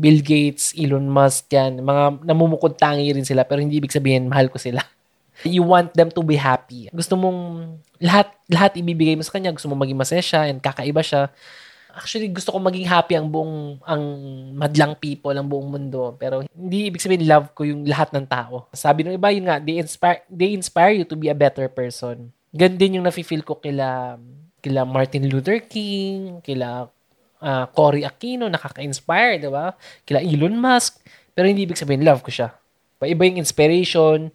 Bill 0.00 0.24
Gates, 0.24 0.72
Elon 0.72 1.04
Musk, 1.08 1.52
yan, 1.52 1.84
mga 1.84 2.24
namumukod 2.24 2.76
tangi 2.80 3.12
rin 3.12 3.24
sila, 3.24 3.44
pero 3.44 3.60
hindi 3.60 3.76
ibig 3.76 3.92
sabihin, 3.92 4.32
mahal 4.32 4.48
ko 4.48 4.56
sila. 4.56 4.80
You 5.48 5.64
want 5.64 5.92
them 5.92 6.08
to 6.12 6.24
be 6.24 6.40
happy. 6.40 6.92
Gusto 6.92 7.16
mong 7.16 7.72
lahat 8.00 8.32
lahat 8.48 8.76
ibibigay 8.76 9.16
mo 9.16 9.24
sa 9.24 9.32
kanya, 9.32 9.52
gusto 9.52 9.68
mong 9.68 9.80
maging 9.84 10.00
masaya 10.00 10.22
siya 10.22 10.40
and 10.48 10.60
kakaiba 10.60 11.00
siya 11.00 11.32
actually 11.92 12.28
gusto 12.32 12.50
ko 12.52 12.58
maging 12.58 12.88
happy 12.88 13.14
ang 13.14 13.28
buong 13.28 13.78
ang 13.84 14.02
madlang 14.56 14.96
people 14.96 15.32
ang 15.32 15.46
buong 15.46 15.68
mundo 15.68 16.16
pero 16.16 16.42
hindi 16.42 16.88
ibig 16.88 17.00
sabihin 17.00 17.28
love 17.28 17.52
ko 17.52 17.68
yung 17.68 17.84
lahat 17.84 18.10
ng 18.16 18.26
tao 18.26 18.66
sabi 18.72 19.04
ng 19.04 19.16
iba 19.16 19.28
yun 19.30 19.46
nga 19.46 19.60
they 19.60 19.78
inspire 19.78 20.24
they 20.32 20.56
inspire 20.56 20.92
you 20.96 21.04
to 21.04 21.14
be 21.14 21.28
a 21.28 21.36
better 21.36 21.68
person 21.68 22.32
ganun 22.50 22.76
din 22.80 22.96
yung 23.00 23.06
nafi-feel 23.06 23.44
ko 23.44 23.60
kila 23.60 24.16
kila 24.64 24.88
Martin 24.88 25.28
Luther 25.28 25.60
King 25.60 26.40
kila 26.40 26.88
uh, 27.42 27.66
Cory 27.74 28.06
Aquino, 28.06 28.46
nakaka-inspire, 28.46 29.42
di 29.42 29.50
ba? 29.50 29.74
Kila 30.06 30.22
Elon 30.22 30.54
Musk. 30.54 31.02
Pero 31.34 31.50
hindi 31.50 31.66
ibig 31.66 31.76
sabihin, 31.76 32.06
love 32.06 32.22
ko 32.22 32.30
siya. 32.30 32.54
Iba 33.02 33.26
yung 33.26 33.42
inspiration, 33.42 34.30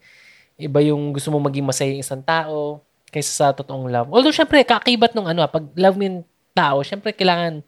iba 0.59 0.79
yung 0.83 1.15
gusto 1.15 1.31
mo 1.31 1.39
maging 1.39 1.63
masaya 1.63 1.95
yung 1.95 2.03
isang 2.03 2.19
tao 2.19 2.83
kaysa 3.07 3.31
sa 3.31 3.45
totoong 3.55 3.87
love. 3.87 4.11
Although, 4.11 4.35
syempre, 4.35 4.59
kakibat 4.67 5.15
nung 5.15 5.31
ano, 5.31 5.47
pag 5.47 5.63
love 5.79 5.95
mo 5.95 6.27
tao, 6.57 6.81
syempre, 6.81 7.13
kailangan, 7.13 7.61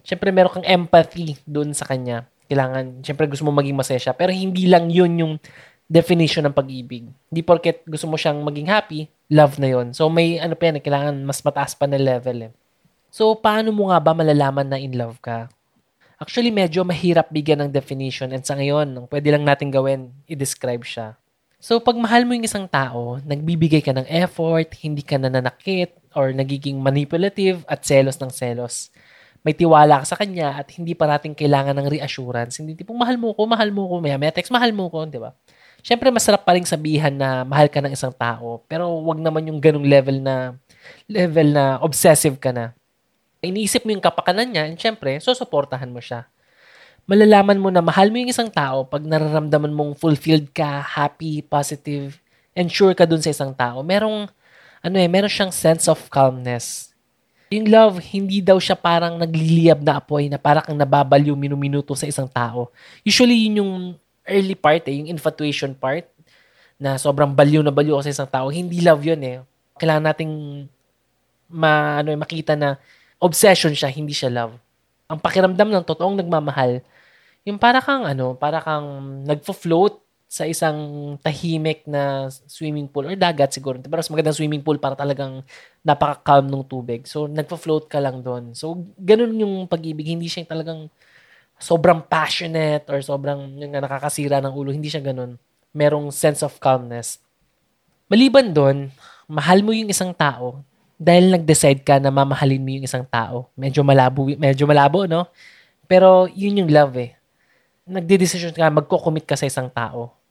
syempre, 0.00 0.32
meron 0.32 0.56
kang 0.56 0.64
empathy 0.64 1.36
dun 1.44 1.76
sa 1.76 1.84
kanya. 1.84 2.24
Kailangan, 2.48 3.04
syempre, 3.04 3.28
gusto 3.28 3.44
mo 3.44 3.52
maging 3.52 3.76
masaya 3.76 4.00
siya. 4.00 4.16
Pero 4.16 4.32
hindi 4.32 4.64
lang 4.64 4.88
yun 4.88 5.12
yung 5.20 5.34
definition 5.92 6.48
ng 6.48 6.56
pag-ibig. 6.56 7.04
Hindi 7.28 7.40
porket 7.44 7.84
gusto 7.84 8.08
mo 8.08 8.16
siyang 8.16 8.40
maging 8.40 8.72
happy, 8.72 9.12
love 9.28 9.60
na 9.60 9.68
yon. 9.68 9.92
So, 9.92 10.08
may 10.08 10.40
ano 10.40 10.56
pa 10.56 10.72
yan, 10.72 10.80
eh, 10.80 10.82
kailangan 10.82 11.14
mas 11.20 11.44
mataas 11.44 11.76
pa 11.76 11.84
na 11.84 12.00
level 12.00 12.48
eh. 12.48 12.52
So, 13.12 13.36
paano 13.36 13.76
mo 13.76 13.92
nga 13.92 14.00
ba 14.00 14.16
malalaman 14.16 14.72
na 14.72 14.80
in 14.80 14.96
love 14.96 15.20
ka? 15.20 15.52
Actually, 16.16 16.48
medyo 16.48 16.80
mahirap 16.80 17.28
bigyan 17.28 17.68
ng 17.68 17.70
definition 17.74 18.32
and 18.32 18.40
sa 18.40 18.56
ngayon, 18.56 18.88
ang 18.88 19.06
pwede 19.12 19.28
lang 19.28 19.44
natin 19.44 19.68
gawin, 19.68 20.08
i-describe 20.24 20.80
siya. 20.80 21.18
So, 21.62 21.78
pag 21.78 21.94
mahal 21.94 22.26
mo 22.26 22.34
yung 22.34 22.48
isang 22.48 22.66
tao, 22.66 23.22
nagbibigay 23.22 23.84
ka 23.84 23.94
ng 23.94 24.08
effort, 24.08 24.72
hindi 24.80 25.04
ka 25.04 25.14
nananakit, 25.14 25.94
or 26.16 26.30
nagiging 26.32 26.80
manipulative 26.80 27.64
at 27.66 27.84
selos 27.84 28.18
ng 28.22 28.30
selos. 28.32 28.92
May 29.42 29.58
tiwala 29.58 30.02
ka 30.02 30.14
sa 30.14 30.16
kanya 30.18 30.54
at 30.54 30.70
hindi 30.78 30.94
pa 30.94 31.10
natin 31.10 31.34
kailangan 31.34 31.74
ng 31.74 31.88
reassurance. 31.98 32.62
Hindi 32.62 32.78
tipong 32.78 32.94
mahal 32.94 33.18
mo 33.18 33.34
ko, 33.34 33.42
mahal 33.44 33.74
mo 33.74 33.90
ko, 33.90 33.94
may, 33.98 34.14
may 34.14 34.30
text, 34.30 34.54
mahal 34.54 34.70
mo 34.70 34.86
ko, 34.86 35.02
di 35.02 35.18
ba? 35.18 35.34
Siyempre, 35.82 36.14
masarap 36.14 36.46
pa 36.46 36.54
rin 36.54 36.62
sabihan 36.62 37.10
na 37.10 37.42
mahal 37.42 37.66
ka 37.66 37.82
ng 37.82 37.90
isang 37.90 38.14
tao, 38.14 38.62
pero 38.70 38.86
wag 39.02 39.18
naman 39.18 39.50
yung 39.50 39.58
ganung 39.58 39.82
level 39.82 40.22
na 40.22 40.54
level 41.10 41.50
na 41.50 41.82
obsessive 41.82 42.38
ka 42.38 42.54
na 42.54 42.70
iniisip 43.42 43.82
mo 43.82 43.90
yung 43.90 44.00
kapakanan 44.00 44.54
niya, 44.54 44.70
and 44.70 44.78
syempre, 44.78 45.18
susuportahan 45.18 45.90
mo 45.90 45.98
siya. 45.98 46.30
Malalaman 47.10 47.58
mo 47.58 47.68
na 47.74 47.82
mahal 47.82 48.14
mo 48.14 48.22
yung 48.22 48.30
isang 48.30 48.46
tao 48.46 48.86
pag 48.86 49.02
nararamdaman 49.02 49.74
mong 49.74 49.98
fulfilled 49.98 50.54
ka, 50.54 50.78
happy, 50.78 51.42
positive, 51.42 52.22
and 52.54 52.70
sure 52.70 52.94
ka 52.94 53.02
dun 53.02 53.18
sa 53.18 53.34
isang 53.34 53.50
tao. 53.50 53.82
Merong, 53.82 54.30
ano 54.82 54.96
eh, 54.98 55.06
meron 55.06 55.30
siyang 55.30 55.54
sense 55.54 55.86
of 55.86 56.10
calmness. 56.10 56.90
Yung 57.54 57.70
love, 57.70 58.02
hindi 58.02 58.42
daw 58.42 58.58
siya 58.58 58.74
parang 58.74 59.14
nagliliyab 59.14 59.78
na 59.78 60.02
apoy 60.02 60.26
na 60.26 60.42
parang 60.42 60.66
kang 60.66 60.74
nababaliw 60.74 61.38
minuminuto 61.38 61.94
sa 61.94 62.08
isang 62.08 62.26
tao. 62.26 62.72
Usually, 63.06 63.46
yun 63.46 63.62
yung 63.62 63.72
early 64.26 64.58
part 64.58 64.82
eh, 64.90 64.98
yung 64.98 65.06
infatuation 65.06 65.70
part, 65.76 66.10
na 66.82 66.98
sobrang 66.98 67.30
baliw 67.30 67.62
na 67.62 67.70
baliw 67.70 67.94
sa 68.02 68.10
isang 68.10 68.26
tao. 68.26 68.50
Hindi 68.50 68.82
love 68.82 69.06
yun 69.06 69.22
eh. 69.22 69.38
Kailangan 69.78 70.02
nating 70.10 70.32
ma, 71.46 72.02
ano, 72.02 72.10
eh, 72.10 72.18
makita 72.18 72.58
na 72.58 72.74
obsession 73.22 73.70
siya, 73.70 73.86
hindi 73.86 74.10
siya 74.10 74.34
love. 74.34 74.58
Ang 75.06 75.22
pakiramdam 75.22 75.70
ng 75.70 75.84
totoong 75.86 76.18
nagmamahal, 76.18 76.82
yung 77.46 77.60
para 77.60 77.78
kang 77.78 78.02
ano, 78.02 78.34
para 78.34 78.58
kang 78.58 79.22
nagfo-float 79.22 80.02
sa 80.32 80.48
isang 80.48 80.80
tahimik 81.20 81.84
na 81.84 82.32
swimming 82.48 82.88
pool 82.88 83.04
or 83.04 83.12
dagat 83.12 83.52
siguro. 83.52 83.76
Pero 83.76 84.00
mas 84.00 84.08
magandang 84.08 84.32
swimming 84.32 84.64
pool 84.64 84.80
para 84.80 84.96
talagang 84.96 85.44
napaka-calm 85.84 86.48
ng 86.48 86.64
tubig. 86.64 87.04
So, 87.04 87.28
nagfo-float 87.28 87.92
ka 87.92 88.00
lang 88.00 88.24
doon. 88.24 88.56
So, 88.56 88.80
ganun 88.96 89.36
yung 89.36 89.68
pag-ibig. 89.68 90.08
Hindi 90.08 90.32
siya 90.32 90.48
talagang 90.48 90.88
sobrang 91.60 92.00
passionate 92.08 92.88
or 92.88 93.04
sobrang 93.04 93.60
yung 93.60 93.76
nakakasira 93.76 94.40
ng 94.40 94.56
ulo. 94.56 94.72
Hindi 94.72 94.88
siya 94.88 95.04
ganun. 95.04 95.36
Merong 95.76 96.08
sense 96.08 96.40
of 96.40 96.56
calmness. 96.56 97.20
Maliban 98.08 98.56
doon, 98.56 98.88
mahal 99.28 99.60
mo 99.60 99.76
yung 99.76 99.92
isang 99.92 100.16
tao 100.16 100.64
dahil 100.96 101.28
nag-decide 101.28 101.84
ka 101.84 102.00
na 102.00 102.08
mamahalin 102.08 102.64
mo 102.64 102.72
yung 102.72 102.88
isang 102.88 103.04
tao. 103.04 103.52
Medyo 103.52 103.84
malabo, 103.84 104.24
medyo 104.24 104.64
malabo, 104.64 105.04
no? 105.04 105.28
Pero 105.84 106.24
yun 106.32 106.64
yung 106.64 106.72
love 106.72 106.96
eh. 107.04 107.12
Nagde-decision 107.84 108.56
ka, 108.56 108.72
magko-commit 108.72 109.28
ka 109.28 109.36
sa 109.36 109.44
isang 109.44 109.68
tao. 109.68 110.21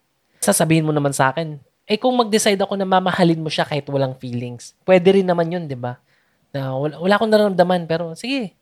Sasabihin 0.41 0.83
mo 0.83 0.89
naman 0.89 1.13
sa 1.13 1.29
akin, 1.29 1.61
eh 1.85 1.97
kung 2.01 2.17
mag-decide 2.17 2.57
ako 2.57 2.73
na 2.73 2.87
mamahalin 2.87 3.37
mo 3.37 3.47
siya 3.47 3.61
kahit 3.61 3.85
walang 3.93 4.17
feelings, 4.17 4.73
pwede 4.89 5.21
rin 5.21 5.27
naman 5.27 5.53
yun, 5.53 5.63
di 5.69 5.77
ba? 5.77 6.01
Na 6.49 6.73
wala, 6.73 6.97
wala 6.97 7.13
akong 7.13 7.29
nararamdaman, 7.29 7.85
pero 7.85 8.17
sige. 8.17 8.57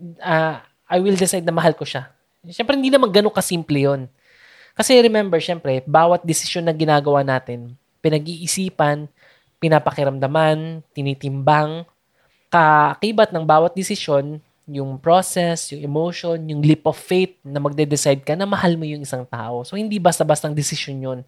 Uh, 0.00 0.56
I 0.88 0.98
will 0.98 1.14
decide 1.14 1.44
na 1.44 1.52
mahal 1.52 1.76
ko 1.76 1.84
siya. 1.84 2.08
Siyempre, 2.48 2.72
hindi 2.72 2.88
naman 2.88 3.12
ganun 3.12 3.30
kasimple 3.30 3.84
yun. 3.84 4.08
Kasi 4.72 4.96
remember, 4.96 5.36
siyempre, 5.44 5.84
bawat 5.84 6.24
desisyon 6.24 6.64
na 6.64 6.72
ginagawa 6.72 7.20
natin, 7.20 7.76
pinag-iisipan, 8.00 9.12
pinapakiramdaman, 9.60 10.80
tinitimbang, 10.96 11.84
kaakibat 12.48 13.28
ng 13.28 13.44
bawat 13.44 13.76
desisyon, 13.76 14.40
yung 14.66 15.00
process, 15.00 15.72
yung 15.72 15.82
emotion, 15.84 16.36
yung 16.48 16.60
leap 16.60 16.84
of 16.84 16.98
faith 16.98 17.38
na 17.46 17.60
magde-decide 17.62 18.20
ka 18.24 18.34
na 18.34 18.44
mahal 18.44 18.76
mo 18.76 18.84
yung 18.84 19.04
isang 19.04 19.24
tao. 19.24 19.64
So, 19.64 19.78
hindi 19.78 19.96
basta-bastang 19.96 20.52
desisyon 20.52 20.98
yun. 21.00 21.18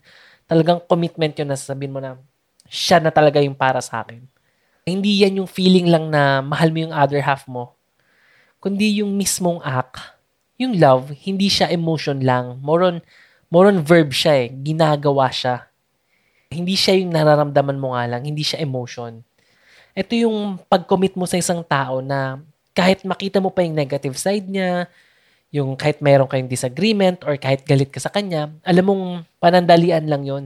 Talagang 0.45 0.83
commitment 0.85 1.33
yun 1.37 1.49
na 1.49 1.57
sasabihin 1.57 1.93
mo 1.95 2.01
na, 2.03 2.21
siya 2.69 3.01
na 3.01 3.13
talaga 3.13 3.41
yung 3.41 3.57
para 3.57 3.81
sa 3.81 4.05
akin. 4.05 4.23
Hindi 4.85 5.23
yan 5.23 5.43
yung 5.45 5.51
feeling 5.51 5.89
lang 5.89 6.11
na 6.11 6.43
mahal 6.43 6.75
mo 6.75 6.89
yung 6.89 6.95
other 6.95 7.23
half 7.23 7.47
mo, 7.47 7.77
kundi 8.59 9.03
yung 9.03 9.15
mismong 9.15 9.63
act. 9.63 10.03
Yung 10.59 10.79
love, 10.79 11.15
hindi 11.23 11.47
siya 11.47 11.71
emotion 11.71 12.23
lang. 12.23 12.59
More 12.63 12.83
on, 12.87 12.97
more 13.51 13.67
on 13.71 13.83
verb 13.83 14.15
siya 14.15 14.47
eh. 14.47 14.49
Ginagawa 14.51 15.31
siya 15.31 15.73
hindi 16.53 16.77
siya 16.77 17.01
yung 17.01 17.11
nararamdaman 17.11 17.81
mo 17.81 17.97
nga 17.97 18.05
lang, 18.07 18.23
hindi 18.29 18.45
siya 18.45 18.61
emotion. 18.61 19.25
Ito 19.97 20.13
yung 20.15 20.61
pag-commit 20.69 21.17
mo 21.17 21.25
sa 21.25 21.41
isang 21.41 21.65
tao 21.65 22.05
na 22.05 22.39
kahit 22.73 23.05
makita 23.05 23.39
mo 23.41 23.53
pa 23.53 23.65
yung 23.65 23.77
negative 23.77 24.17
side 24.17 24.49
niya, 24.49 24.89
yung 25.53 25.77
kahit 25.77 26.01
mayroon 26.01 26.29
kayong 26.29 26.49
disagreement 26.49 27.21
or 27.29 27.37
kahit 27.37 27.65
galit 27.69 27.93
ka 27.93 28.01
sa 28.01 28.09
kanya, 28.09 28.49
alam 28.65 28.85
mong 28.89 29.05
panandalian 29.37 30.09
lang 30.09 30.25
yon 30.25 30.45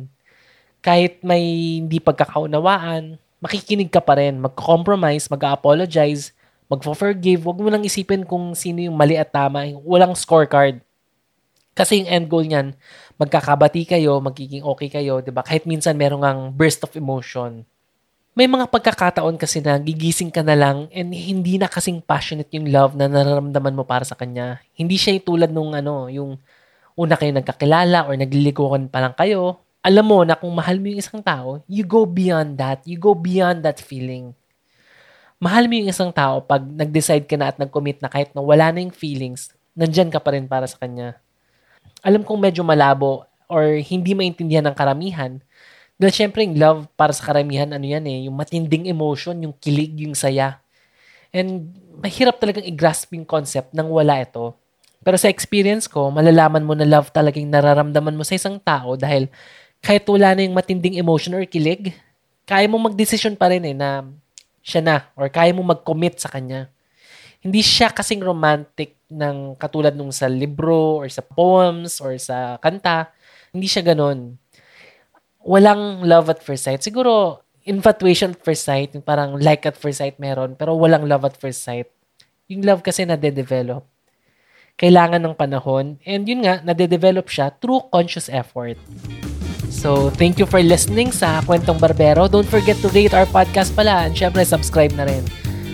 Kahit 0.82 1.22
may 1.22 1.42
hindi 1.82 2.02
pagkakaunawaan, 2.02 3.18
makikinig 3.38 3.90
ka 3.90 4.02
pa 4.02 4.18
rin, 4.18 4.42
mag-compromise, 4.42 5.30
mag-apologize, 5.30 6.34
mag-forgive. 6.66 7.46
Huwag 7.46 7.62
mo 7.62 7.70
nang 7.70 7.86
isipin 7.86 8.26
kung 8.26 8.54
sino 8.58 8.82
yung 8.82 8.98
mali 8.98 9.14
at 9.14 9.30
tama. 9.30 9.70
Walang 9.86 10.18
scorecard. 10.18 10.82
Kasi 11.76 12.02
yung 12.02 12.08
end 12.10 12.26
goal 12.26 12.42
niyan, 12.48 12.74
magkakabati 13.20 13.84
kayo, 13.86 14.18
magiging 14.18 14.64
okay 14.64 14.88
kayo, 14.88 15.20
'di 15.20 15.28
ba? 15.28 15.44
Kahit 15.44 15.68
minsan 15.68 15.92
merong 15.92 16.24
ang 16.24 16.40
burst 16.48 16.80
of 16.82 16.92
emotion. 16.96 17.68
May 18.36 18.44
mga 18.44 18.68
pagkakataon 18.68 19.40
kasi 19.40 19.64
na 19.64 19.80
gigising 19.80 20.28
ka 20.28 20.44
na 20.44 20.52
lang 20.52 20.92
and 20.92 21.08
hindi 21.08 21.56
na 21.56 21.72
kasing 21.72 22.04
passionate 22.04 22.52
yung 22.52 22.68
love 22.68 22.92
na 22.92 23.08
nararamdaman 23.08 23.72
mo 23.72 23.88
para 23.88 24.04
sa 24.04 24.12
kanya. 24.12 24.60
Hindi 24.76 25.00
siya 25.00 25.16
tulad 25.24 25.48
nung 25.48 25.72
ano, 25.72 26.12
yung 26.12 26.36
una 26.92 27.16
kayo 27.16 27.32
nagkakilala 27.32 28.04
or 28.04 28.12
nagliliguan 28.12 28.92
pa 28.92 29.00
lang 29.00 29.16
kayo. 29.16 29.64
Alam 29.80 30.04
mo 30.04 30.18
na 30.20 30.36
kung 30.36 30.52
mahal 30.52 30.76
mo 30.76 30.92
yung 30.92 31.00
isang 31.00 31.24
tao, 31.24 31.64
you 31.64 31.80
go 31.80 32.04
beyond 32.04 32.60
that. 32.60 32.84
You 32.84 33.00
go 33.00 33.16
beyond 33.16 33.64
that 33.64 33.80
feeling. 33.80 34.36
Mahal 35.40 35.64
mo 35.64 35.80
yung 35.80 35.88
isang 35.88 36.12
tao 36.12 36.44
pag 36.44 36.60
nag-decide 36.60 37.24
ka 37.24 37.40
na 37.40 37.48
at 37.48 37.56
nag-commit 37.56 38.04
na 38.04 38.12
kahit 38.12 38.36
na 38.36 38.44
wala 38.44 38.68
na 38.68 38.84
yung 38.84 38.92
feelings, 38.92 39.56
nandyan 39.72 40.12
ka 40.12 40.20
pa 40.20 40.36
rin 40.36 40.44
para 40.44 40.68
sa 40.68 40.76
kanya 40.76 41.16
alam 42.06 42.22
kong 42.22 42.38
medyo 42.38 42.62
malabo 42.62 43.26
or 43.50 43.82
hindi 43.82 44.14
maintindihan 44.14 44.62
ng 44.70 44.78
karamihan. 44.78 45.42
Dahil 45.96 46.12
syempre 46.12 46.44
yung 46.44 46.56
love 46.60 46.80
para 46.92 47.12
sa 47.16 47.24
karamihan, 47.24 47.68
ano 47.72 47.84
yan 47.84 48.04
eh, 48.04 48.28
yung 48.28 48.36
matinding 48.36 48.92
emotion, 48.92 49.36
yung 49.40 49.56
kilig, 49.56 49.96
yung 50.04 50.12
saya. 50.12 50.60
And 51.32 51.72
mahirap 52.00 52.36
talagang 52.36 52.68
i-grasp 52.68 53.16
yung 53.16 53.24
concept 53.24 53.72
nang 53.72 53.88
wala 53.88 54.20
ito. 54.20 54.52
Pero 55.00 55.16
sa 55.16 55.32
experience 55.32 55.88
ko, 55.88 56.12
malalaman 56.12 56.66
mo 56.66 56.76
na 56.76 56.84
love 56.84 57.08
talagang 57.14 57.48
nararamdaman 57.48 58.12
mo 58.12 58.24
sa 58.26 58.36
isang 58.36 58.60
tao 58.60 58.98
dahil 58.98 59.30
kahit 59.80 60.04
wala 60.10 60.36
na 60.36 60.44
yung 60.44 60.56
matinding 60.56 61.00
emotion 61.00 61.32
or 61.32 61.44
kilig, 61.48 61.94
kaya 62.42 62.66
mo 62.66 62.76
magdesisyon 62.78 63.38
pa 63.38 63.48
rin 63.48 63.64
eh 63.64 63.76
na 63.76 64.04
siya 64.66 64.82
na 64.82 64.96
or 65.14 65.30
kaya 65.30 65.54
mo 65.54 65.62
mag-commit 65.62 66.18
sa 66.18 66.28
kanya. 66.28 66.68
Hindi 67.38 67.62
siya 67.62 67.94
kasing 67.94 68.18
romantic 68.18 68.98
ng 69.06 69.54
katulad 69.54 69.94
nung 69.94 70.10
sa 70.10 70.26
libro 70.26 70.98
or 70.98 71.06
sa 71.06 71.22
poems 71.22 72.02
or 72.02 72.18
sa 72.18 72.58
kanta. 72.58 73.14
Hindi 73.54 73.70
siya 73.70 73.94
ganun. 73.94 74.34
Walang 75.46 76.02
love 76.02 76.26
at 76.26 76.42
first 76.42 76.66
sight. 76.66 76.82
Siguro, 76.82 77.46
infatuation 77.62 78.34
at 78.34 78.42
first 78.42 78.66
sight, 78.66 78.94
yung 78.94 79.06
parang 79.06 79.38
like 79.38 79.62
at 79.62 79.78
first 79.78 80.02
sight 80.02 80.18
meron, 80.18 80.58
pero 80.58 80.74
walang 80.74 81.06
love 81.06 81.22
at 81.22 81.38
first 81.38 81.62
sight. 81.62 81.86
Yung 82.50 82.62
love 82.62 82.82
kasi 82.82 83.06
nade-develop. 83.06 83.86
Kailangan 84.78 85.22
ng 85.22 85.34
panahon. 85.34 85.98
And 86.06 86.26
yun 86.26 86.46
nga, 86.46 86.62
nade-develop 86.62 87.26
siya 87.26 87.54
through 87.58 87.90
conscious 87.90 88.30
effort. 88.30 88.78
So, 89.70 90.14
thank 90.14 90.38
you 90.38 90.46
for 90.46 90.62
listening 90.62 91.10
sa 91.10 91.42
Kwentong 91.42 91.82
Barbero. 91.82 92.30
Don't 92.30 92.46
forget 92.46 92.78
to 92.82 92.88
rate 92.94 93.14
our 93.14 93.26
podcast 93.26 93.74
pala 93.74 94.06
and 94.06 94.14
syempre 94.14 94.46
subscribe 94.46 94.94
na 94.94 95.10
rin. 95.10 95.26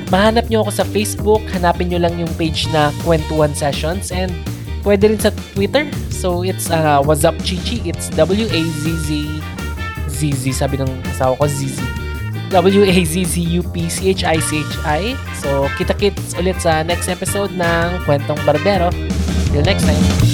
Mahanap 0.09 0.49
nyo 0.49 0.65
ako 0.65 0.73
sa 0.81 0.85
Facebook, 0.89 1.41
hanapin 1.53 1.93
nyo 1.93 2.01
lang 2.01 2.17
yung 2.17 2.33
page 2.41 2.69
na 2.73 2.93
Kwentuhan 3.05 3.53
Sessions 3.57 4.13
and 4.13 4.33
pwede 4.85 5.13
rin 5.13 5.21
sa 5.21 5.33
Twitter. 5.53 5.89
So 6.09 6.41
it's 6.41 6.73
uh, 6.73 7.05
What's 7.05 7.25
Up 7.25 7.37
Chichi. 7.45 7.85
It's 7.85 8.09
W-A-Z-Z 8.17 9.52
ZZ, 10.23 10.55
sabi 10.55 10.79
ng 10.79 10.87
asawa 11.11 11.35
ko, 11.35 11.51
ZZ. 11.51 11.83
W-A-Z-Z-U-P-C-H-I-C-H-I. 12.55 15.03
So, 15.43 15.67
kita-kits 15.81 16.39
ulit 16.39 16.63
sa 16.63 16.87
next 16.87 17.11
episode 17.11 17.51
ng 17.59 18.07
Kwentong 18.07 18.39
Barbero. 18.47 18.95
Till 19.51 19.67
next 19.67 19.83
time. 19.83 20.32